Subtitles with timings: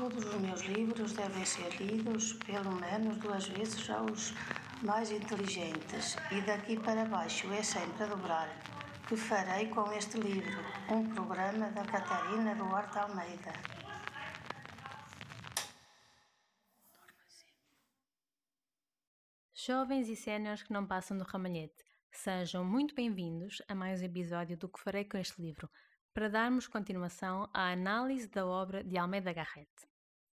[0.00, 4.32] Todos os meus livros devem ser lidos pelo menos duas vezes aos
[4.82, 8.48] mais inteligentes, e daqui para baixo é sempre a dobrar.
[9.06, 10.58] Que farei com este livro?
[10.90, 13.52] Um programa da Catarina Duarte Almeida.
[19.52, 24.56] Jovens e séniores que não passam do ramalhete, sejam muito bem-vindos a mais um episódio
[24.56, 25.68] do que farei com este livro,
[26.14, 29.89] para darmos continuação à análise da obra de Almeida Garrett.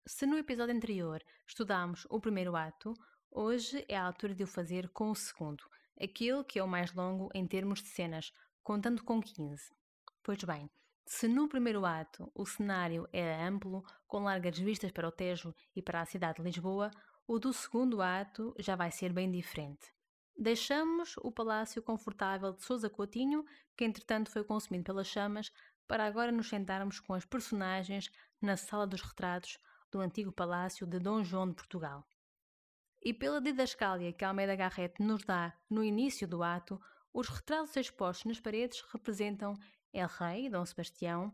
[0.07, 2.93] Se no episódio anterior estudámos o primeiro ato,
[3.31, 5.65] hoje é a altura de o fazer com o segundo,
[5.99, 8.31] aquele que é o mais longo em termos de cenas,
[8.63, 9.75] contando com 15.
[10.23, 10.69] Pois bem,
[11.07, 15.81] se no primeiro ato o cenário era amplo, com largas vistas para o Tejo e
[15.81, 16.91] para a cidade de Lisboa,
[17.27, 19.91] o do segundo ato já vai ser bem diferente.
[20.37, 23.43] Deixamos o palácio confortável de Sousa Coutinho,
[23.75, 25.51] que entretanto foi consumido pelas chamas,
[25.89, 29.59] para agora nos sentarmos com as personagens na sala dos retratos
[29.95, 32.05] do antigo palácio de Dom João de Portugal.
[33.01, 38.25] E pela didascália que Almeida Garrett nos dá no início do ato, os retratos expostos
[38.25, 39.57] nas paredes representam
[39.93, 41.33] El Rei, Dom Sebastião,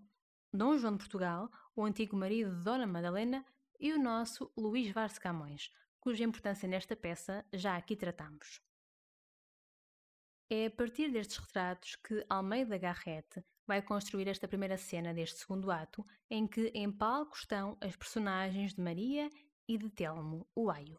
[0.53, 3.47] Dom João de Portugal, o antigo marido de Dona Madalena
[3.79, 8.61] e o nosso Luís Vars Camões, cuja importância nesta peça já aqui tratamos.
[10.53, 15.71] É a partir destes retratos que Almeida Garrett vai construir esta primeira cena deste segundo
[15.71, 19.31] ato, em que em palco estão as personagens de Maria
[19.69, 20.99] e de Telmo, o Aio.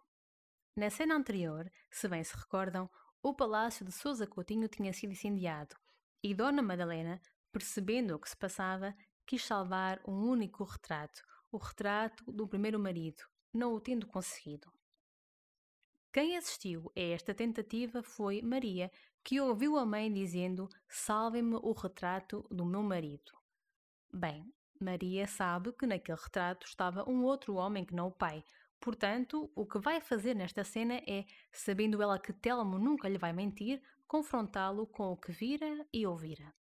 [0.73, 2.89] Na cena anterior, se bem se recordam,
[3.21, 5.75] o palácio de Sousa Coutinho tinha sido incendiado
[6.23, 7.21] e Dona Madalena,
[7.51, 11.21] percebendo o que se passava, quis salvar um único retrato,
[11.51, 13.21] o retrato do primeiro marido,
[13.53, 14.71] não o tendo conseguido.
[16.13, 18.91] Quem assistiu a esta tentativa foi Maria,
[19.23, 23.31] que ouviu a mãe dizendo: Salve-me o retrato do meu marido.
[24.11, 28.43] Bem, Maria sabe que naquele retrato estava um outro homem que não o pai.
[28.77, 33.31] Portanto, o que vai fazer nesta cena é, sabendo ela que Telmo nunca lhe vai
[33.31, 36.53] mentir, confrontá-lo com o que vira e ouvira.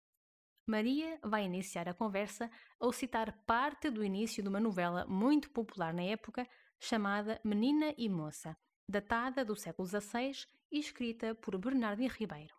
[0.66, 5.94] Maria vai iniciar a conversa ao citar parte do início de uma novela muito popular
[5.94, 6.47] na época
[6.78, 8.54] chamada Menina e Moça,
[8.88, 12.54] datada do século XVI e escrita por Bernardino Ribeiro.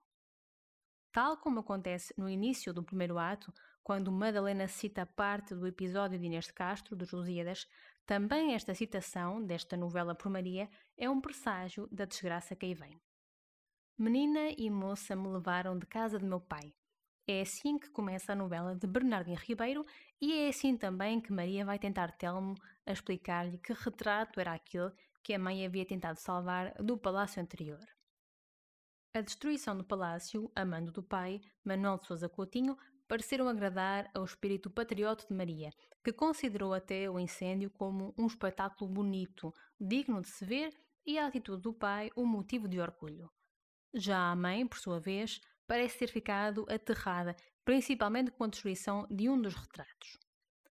[1.12, 3.52] Tal como acontece no início do primeiro ato,
[3.82, 7.68] quando Madalena cita parte do episódio de Inês de Castro, dos Lusíadas,
[8.06, 13.02] também esta citação desta novela por Maria é um presságio da desgraça que aí vem.
[13.98, 16.74] Menina e moça me levaram de casa de meu pai.
[17.28, 19.86] É assim que começa a novela de Bernardino Ribeiro
[20.22, 24.92] e é assim também que Maria vai tentar Telmo a explicar-lhe que retrato era aquele
[25.24, 27.80] que a mãe havia tentado salvar do palácio anterior.
[29.13, 34.24] A destruição do palácio, a mando do pai, Manuel de Sousa Coutinho, pareceram agradar ao
[34.24, 35.72] espírito patriota de Maria,
[36.03, 40.72] que considerou até o incêndio como um espetáculo bonito, digno de se ver,
[41.06, 43.31] e a atitude do pai um motivo de orgulho.
[43.96, 49.28] Já a mãe, por sua vez, parece ter ficado aterrada, principalmente com a destruição de
[49.28, 50.19] um dos retratos.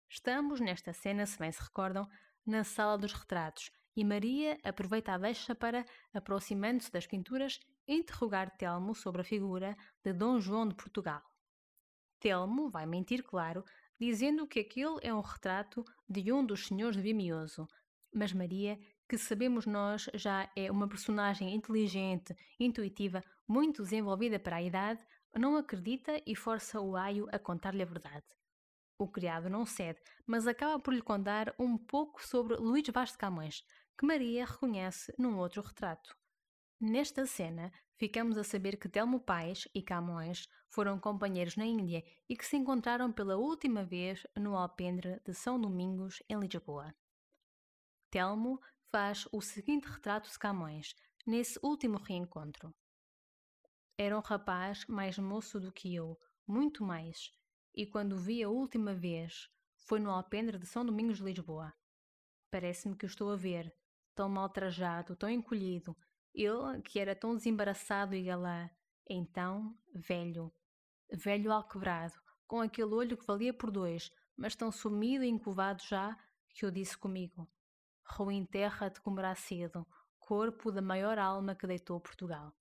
[0.07, 2.07] Estamos nesta cena, se bem se recordam,
[2.45, 8.93] na sala dos retratos, e Maria aproveita a deixa para, aproximando-se das pinturas, interrogar Telmo
[8.93, 11.23] sobre a figura de Dom João de Portugal.
[12.19, 13.65] Telmo vai mentir, claro,
[13.99, 17.67] dizendo que aquele é um retrato de um dos senhores de Vimioso,
[18.13, 24.61] mas Maria, que sabemos nós já é uma personagem inteligente, intuitiva, muito desenvolvida para a
[24.61, 25.03] idade,
[25.35, 28.25] não acredita e força o aio a contar-lhe a verdade.
[28.99, 33.17] O criado não cede, mas acaba por lhe contar um pouco sobre Luís Vaz de
[33.19, 33.63] Camões,
[33.97, 36.15] que Maria reconhece num outro retrato.
[36.79, 42.35] Nesta cena, ficamos a saber que Telmo Pais e Camões foram companheiros na Índia e
[42.35, 46.93] que se encontraram pela última vez no alpendre de São Domingos, em Lisboa.
[48.11, 52.73] Telmo faz o seguinte retrato de Camões, nesse último reencontro.
[53.97, 57.31] Era um rapaz mais moço do que eu, muito mais,
[57.73, 61.73] e quando o vi a última vez foi no alpendre de São Domingos de Lisboa.
[62.49, 63.75] Parece-me que o estou a ver,
[64.17, 65.95] tão mal trajado, tão encolhido,
[66.33, 68.67] ele que era tão desembaraçado e galã,
[69.07, 70.51] então velho,
[71.13, 72.15] velho alquebrado,
[72.47, 76.17] com aquele olho que valia por dois, mas tão sumido e encovado já,
[76.49, 77.47] que eu disse comigo:
[78.03, 79.85] Ruim terra te comerá cedo,
[80.17, 82.51] corpo da maior alma que deitou Portugal.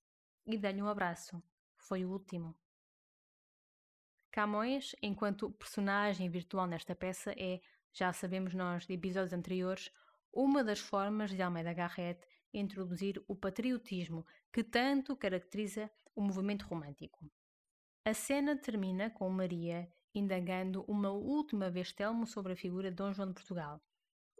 [0.46, 1.42] E dei-lhe um abraço.
[1.78, 2.54] Foi o último.
[4.30, 7.62] Camões, enquanto personagem virtual nesta peça, é,
[7.92, 9.90] já sabemos nós de episódios anteriores,
[10.36, 12.20] uma das formas de Almeida Garrett
[12.52, 17.30] introduzir o patriotismo que tanto caracteriza o movimento romântico.
[18.04, 23.12] A cena termina com Maria indagando uma última vez Telmo sobre a figura de Dom
[23.12, 23.80] João de Portugal.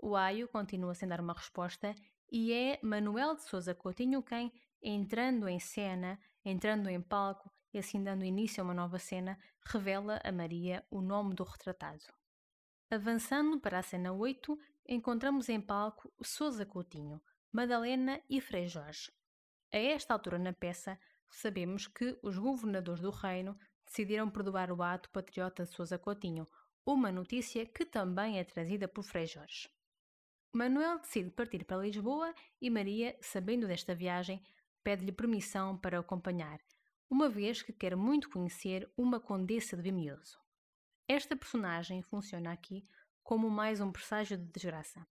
[0.03, 1.95] O Aio continua sem dar uma resposta
[2.31, 4.53] e é Manuel de Souza Coutinho quem,
[4.83, 10.21] entrando em cena, entrando em palco e assim dando início a uma nova cena, revela
[10.25, 12.05] a Maria o nome do retratado.
[12.91, 14.59] Avançando para a cena 8,
[14.89, 17.21] encontramos em palco Souza Coutinho,
[17.53, 19.11] Madalena e Frei Jorge.
[19.73, 20.99] A esta altura na peça,
[21.29, 26.47] sabemos que os governadores do reino decidiram perdoar o ato patriota de Sousa Coutinho,
[26.85, 29.69] uma notícia que também é trazida por Frei Jorge.
[30.53, 34.43] Manuel decide partir para Lisboa e Maria, sabendo desta viagem,
[34.83, 36.61] pede-lhe permissão para acompanhar,
[37.11, 40.39] uma vez que quer muito conhecer uma condessa de Vimioso.
[41.09, 42.87] Esta personagem funciona aqui
[43.27, 45.05] como mais um presságio de desgraça.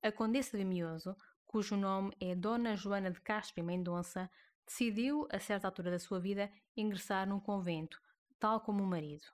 [0.00, 4.30] A condessa de Vimioso, cujo nome é Dona Joana de Castro e Mendonça,
[4.64, 8.00] decidiu, a certa altura da sua vida, ingressar num convento,
[8.38, 9.26] tal como o marido.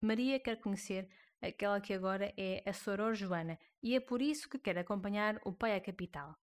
[0.00, 1.08] Maria quer conhecer
[1.40, 5.52] aquela que agora é a Soror Joana e é por isso que quer acompanhar o
[5.52, 6.36] pai à capital.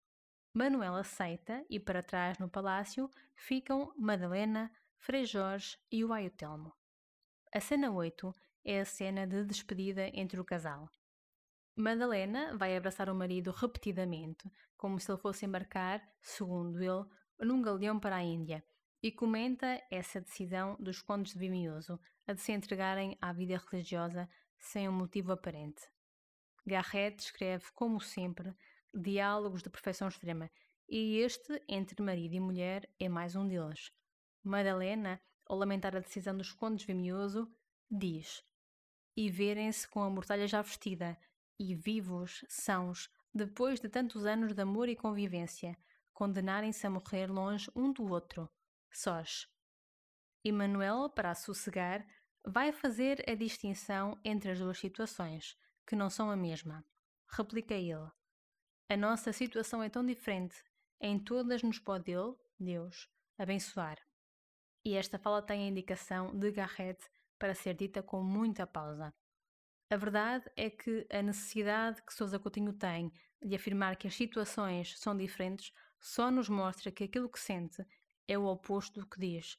[0.54, 6.72] Manuel aceita e para trás no palácio ficam Madalena, Frei Jorge e o Aio Telmo.
[7.52, 8.34] A cena 8
[8.64, 10.88] é a cena de despedida entre o casal.
[11.76, 17.04] Madalena vai abraçar o marido repetidamente, como se ele fosse embarcar, segundo ele,
[17.38, 18.64] num galeão para a Índia
[19.02, 24.28] e comenta essa decisão dos condes de Vimioso a de se entregarem à vida religiosa
[24.58, 25.82] sem um motivo aparente.
[26.66, 28.52] Garrett escreve, como sempre,
[28.92, 30.50] diálogos de perfeição extrema,
[30.88, 33.92] e este, entre marido e mulher, é mais um deles.
[34.42, 37.48] Madalena, ao lamentar a decisão dos condes de Vimioso,
[37.88, 38.42] diz:
[39.16, 41.16] E verem-se com a mortalha já vestida,
[41.58, 45.76] e vivos, sãos, depois de tantos anos de amor e convivência,
[46.12, 48.50] condenarem-se a morrer longe um do outro,
[48.90, 49.46] sós.
[50.44, 52.06] Emanuel, para a sossegar,
[52.44, 56.84] vai fazer a distinção entre as duas situações, que não são a mesma.
[57.28, 58.10] Replica ele.
[58.88, 60.56] A nossa situação é tão diferente,
[61.00, 63.98] em todas nos pode ele, Deus, abençoar.
[64.84, 67.04] E esta fala tem a indicação de Garrett
[67.38, 69.12] para ser dita com muita pausa.
[69.88, 74.98] A verdade é que a necessidade que Sousa Coutinho tem de afirmar que as situações
[74.98, 77.86] são diferentes só nos mostra que aquilo que sente
[78.26, 79.58] é o oposto do que diz.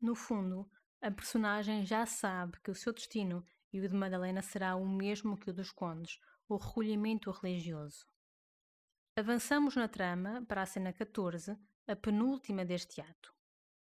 [0.00, 0.70] No fundo,
[1.00, 5.38] a personagem já sabe que o seu destino e o de Madalena será o mesmo
[5.38, 8.06] que o dos condes, o recolhimento religioso.
[9.16, 13.34] Avançamos na trama para a cena 14, a penúltima deste ato.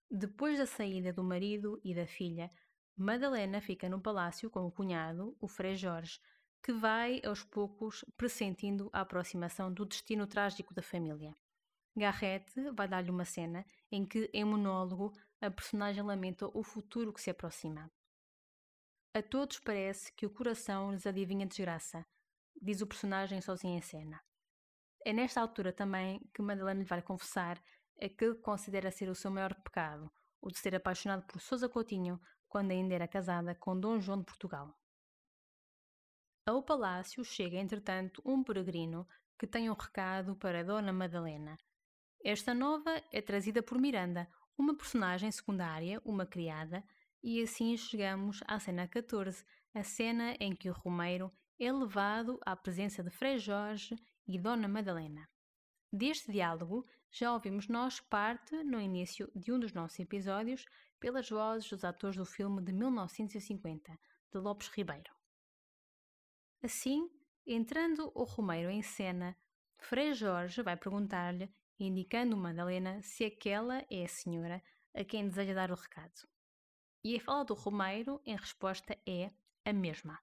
[0.09, 2.51] Depois da saída do marido e da filha,
[2.99, 6.19] Madalena fica no palácio com o cunhado, o Frei Jorge,
[6.63, 11.37] que vai aos poucos pressentindo a aproximação do destino trágico da família.
[11.95, 17.21] Garrett vai dar-lhe uma cena em que, em monólogo, a personagem lamenta o futuro que
[17.21, 17.91] se aproxima.
[19.13, 22.03] A todos parece que o coração lhes adivinha desgraça,
[22.59, 24.19] diz o personagem sozinho em cena.
[25.05, 27.61] É nesta altura também que Madalena lhe vai confessar
[28.01, 30.11] aquele que considera ser o seu maior pecado,
[30.41, 34.25] o de ser apaixonado por Sousa Coutinho quando ainda era casada com Dom João de
[34.25, 34.73] Portugal.
[36.45, 39.07] Ao palácio chega, entretanto, um peregrino
[39.37, 41.57] que tem um recado para Dona Madalena,
[42.23, 44.27] esta nova é trazida por Miranda,
[44.57, 46.83] uma personagem secundária, uma criada,
[47.23, 52.55] e assim chegamos à cena 14, a cena em que o Romeiro é levado à
[52.55, 53.95] presença de Frei Jorge
[54.27, 55.29] e Dona Madalena.
[55.89, 60.65] Deste diálogo já ouvimos nós parte no início de um dos nossos episódios
[60.99, 63.99] pelas vozes dos atores do filme de 1950,
[64.31, 65.11] de Lopes Ribeiro.
[66.61, 67.09] Assim,
[67.45, 69.37] entrando o Romeiro em cena,
[69.77, 74.63] Frei Jorge vai perguntar-lhe indicando Madalena se aquela é a senhora
[74.93, 76.27] a quem deseja dar o recado.
[77.03, 79.31] E a fala do Romeiro, em resposta, é
[79.63, 80.19] a mesma.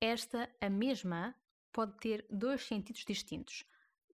[0.00, 1.34] Esta, a mesma,
[1.72, 3.64] pode ter dois sentidos distintos.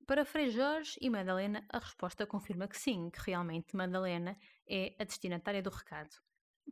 [0.07, 4.37] Para Frei Jorge e Madalena, a resposta confirma que sim, que realmente Madalena
[4.69, 6.15] é a destinatária do recado.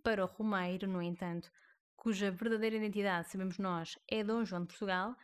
[0.02, 1.50] Para o Romeiro, no entanto,
[1.96, 5.16] cuja verdadeira identidade, sabemos nós, é Dom João de Portugal,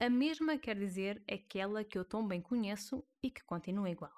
[0.00, 4.14] a mesma quer dizer aquela que eu tão bem conheço e que continua igual.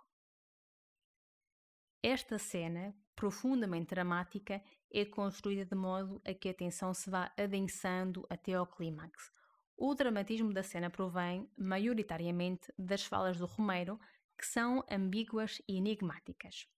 [2.01, 4.63] Esta cena, profundamente dramática,
[4.93, 9.33] é construída de modo a que a tensão se vá adensando até ao clímax.
[9.77, 13.99] O dramatismo da cena provém, maioritariamente, das falas do Romeiro,
[14.39, 16.69] que são ambíguas e enigmáticas.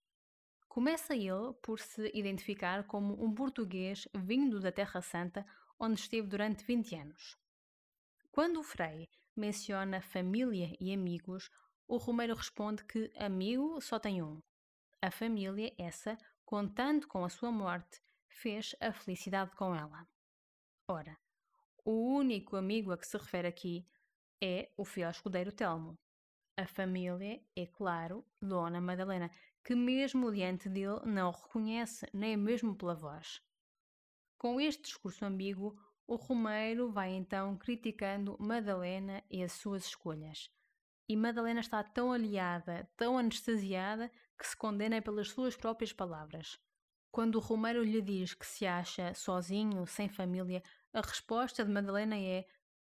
[0.67, 5.45] Começa ele por se identificar como um português vindo da Terra Santa,
[5.79, 7.37] onde esteve durante 20 anos.
[8.31, 11.49] Quando o Frei menciona família e amigos,
[11.87, 14.41] o Romeiro responde que amigo só tem um.
[15.01, 20.07] A família, essa, contando com a sua morte, fez a felicidade com ela.
[20.87, 21.17] Ora,
[21.87, 23.87] o único amigo a que se refere aqui
[24.43, 25.97] é o fiel escudeiro Telmo.
[26.57, 29.31] A família é, claro, Dona Madalena,
[29.63, 33.41] que mesmo diante dele não o reconhece, nem mesmo pela voz.
[34.37, 40.51] Com este discurso ambíguo, o Romeiro vai então criticando Madalena e as suas escolhas.
[41.07, 46.59] E Madalena está tão aliada, tão anestesiada, que se condena pelas suas próprias palavras.
[47.09, 50.61] Quando o Romeiro lhe diz que se acha sozinho, sem família,
[50.97, 52.43] a resposta de Madalena é: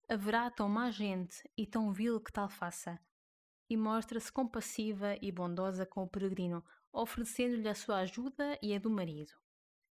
[0.09, 2.99] haverá tão má gente e tão vil que tal faça
[3.69, 8.89] e mostra-se compassiva e bondosa com o peregrino, oferecendo-lhe a sua ajuda e a do
[8.89, 9.31] marido.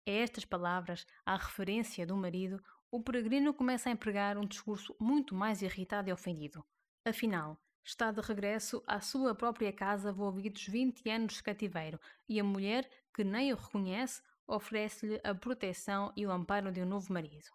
[0.06, 5.34] A estas palavras, à referência do marido, o peregrino começa a empregar um discurso muito
[5.34, 6.64] mais irritado e ofendido.
[7.04, 12.44] Afinal, está de regresso à sua própria casa envolvidos 20 anos de cativeiro e a
[12.44, 17.50] mulher, que nem o reconhece, oferece-lhe a proteção e o amparo de um novo marido.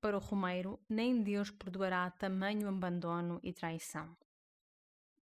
[0.00, 4.16] Para o Romeiro, nem Deus perdoará tamanho abandono e traição.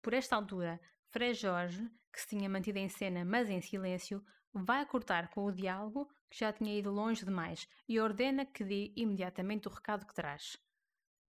[0.01, 4.83] Por esta altura, Frei Jorge, que se tinha mantido em cena, mas em silêncio, vai
[4.83, 9.67] cortar com o diálogo, que já tinha ido longe demais, e ordena que dê imediatamente
[9.67, 10.57] o recado que traz.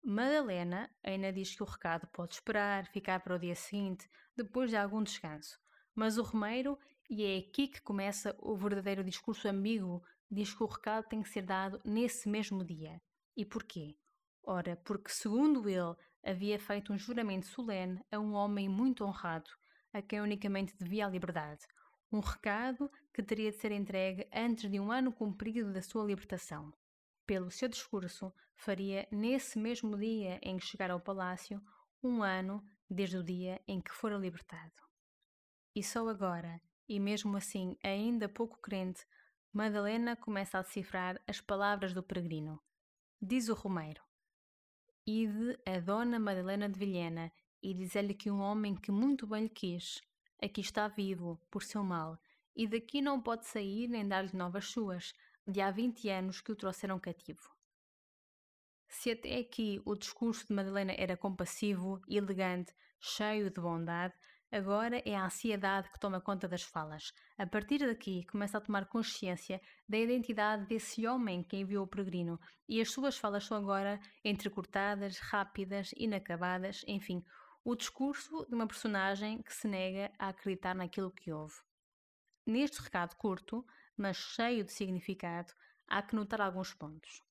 [0.03, 4.77] Madalena ainda diz que o recado pode esperar, ficar para o dia seguinte, depois de
[4.77, 5.60] algum descanso.
[5.95, 6.77] Mas o Romeiro,
[7.10, 11.29] e é aqui que começa o verdadeiro discurso ambíguo, diz que o recado tem que
[11.29, 13.01] ser dado nesse mesmo dia.
[13.41, 13.98] E porquê?
[14.43, 19.50] Ora, porque, segundo ele, havia feito um juramento solene a um homem muito honrado,
[19.91, 21.65] a quem unicamente devia a liberdade,
[22.12, 26.71] um recado que teria de ser entregue antes de um ano cumprido da sua libertação.
[27.25, 31.60] Pelo seu discurso, faria nesse mesmo dia em que chegara ao palácio
[32.03, 34.83] um ano desde o dia em que fora libertado.
[35.75, 39.03] E só agora, e mesmo assim ainda pouco crente,
[39.51, 42.62] Madalena começa a decifrar as palavras do peregrino.
[43.24, 44.01] Diz o Romeiro:
[45.06, 49.50] Ide a Dona Madalena de Vilhena e diz-lhe que um homem que muito bem lhe
[49.50, 50.01] quis,
[50.42, 52.20] aqui está vivo, por seu mal,
[52.56, 55.13] e daqui não pode sair nem dar-lhe novas suas,
[55.48, 57.48] de há vinte anos que o trouxeram cativo.
[58.88, 64.16] Se até aqui o discurso de Madalena era compassivo, elegante, cheio de bondade,
[64.51, 67.13] Agora é a ansiedade que toma conta das falas.
[67.38, 72.38] A partir daqui, começa a tomar consciência da identidade desse homem que enviou o peregrino,
[72.67, 77.24] e as suas falas são agora entrecortadas, rápidas, inacabadas, enfim,
[77.63, 81.55] o discurso de uma personagem que se nega a acreditar naquilo que ouve.
[82.46, 83.65] Neste recado curto,
[83.96, 85.53] mas cheio de significado,
[85.88, 87.22] há que notar alguns pontos.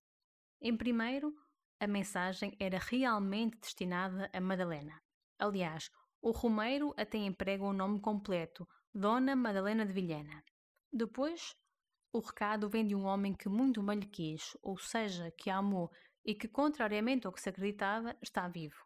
[0.58, 1.34] Em primeiro,
[1.78, 5.02] a mensagem era realmente destinada a Madalena.
[5.38, 5.90] Aliás,
[6.22, 10.44] o Romeiro até emprega o nome completo, Dona Madalena de Vilhena.
[10.92, 11.54] Depois,
[12.12, 15.56] o recado vem de um homem que muito bem lhe quis, ou seja, que a
[15.56, 15.90] amou
[16.24, 18.84] e que, contrariamente ao que se acreditava, está vivo.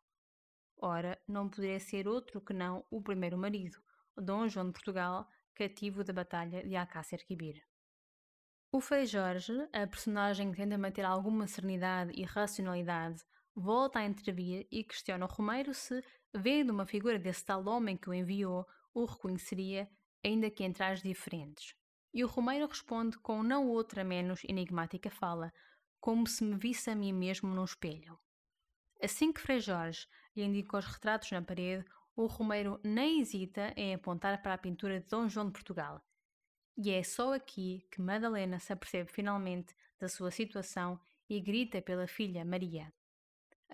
[0.76, 3.78] Ora, não poderia ser outro que não o primeiro marido,
[4.16, 7.62] Dom João de Portugal, cativo da Batalha de Alcácer Quibir.
[8.70, 13.22] O Frei Jorge, a personagem que tenta manter alguma serenidade e racionalidade,
[13.54, 16.02] volta a intervir e questiona o Romeiro se
[16.36, 19.88] Vendo uma figura desse tal homem que o enviou, o reconheceria,
[20.24, 21.76] ainda que em trajes diferentes.
[22.12, 25.52] E o Romeiro responde com não outra menos enigmática fala,
[26.00, 28.18] como se me visse a mim mesmo num espelho.
[29.00, 31.84] Assim que Frei Jorge lhe indica os retratos na parede,
[32.16, 36.04] o Romeiro nem hesita em apontar para a pintura de Dom João de Portugal.
[36.76, 42.08] E é só aqui que Madalena se apercebe finalmente da sua situação e grita pela
[42.08, 42.92] filha Maria.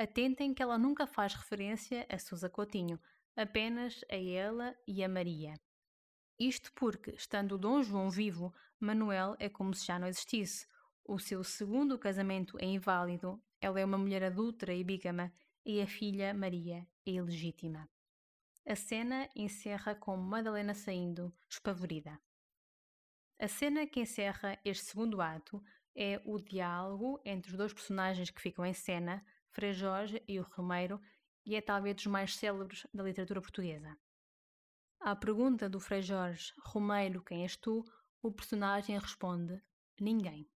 [0.00, 2.98] Atentem que ela nunca faz referência a Sousa Coutinho,
[3.36, 5.52] apenas a ela e a Maria.
[6.38, 10.66] Isto porque, estando Dom João vivo, Manuel é como se já não existisse.
[11.04, 15.30] O seu segundo casamento é inválido, ela é uma mulher adulta e bígama,
[15.66, 17.86] e a filha, Maria, é ilegítima.
[18.66, 22.18] A cena encerra com Madalena saindo, espavorida.
[23.38, 25.62] A cena que encerra este segundo ato
[25.94, 30.46] é o diálogo entre os dois personagens que ficam em cena, Frei Jorge e o
[30.54, 31.00] Romeiro,
[31.44, 33.96] e é talvez dos mais célebres da literatura portuguesa.
[35.00, 37.82] À pergunta do Frei Jorge, Romeiro, quem és tu?
[38.22, 39.60] O personagem responde:
[39.98, 40.48] Ninguém.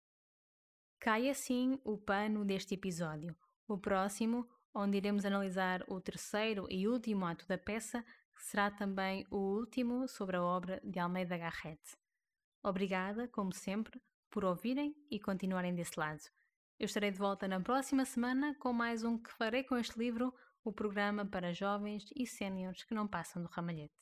[0.98, 3.36] Cai assim o pano deste episódio.
[3.66, 8.04] O próximo, onde iremos analisar o terceiro e último ato da peça,
[8.36, 11.96] será também o último sobre a obra de Almeida Garrett.
[12.62, 16.22] Obrigada, como sempre, por ouvirem e continuarem desse lado.
[16.82, 20.34] Eu estarei de volta na próxima semana com mais um que farei com este livro,
[20.64, 23.94] o programa para jovens e séniores que não passam do ramalhete.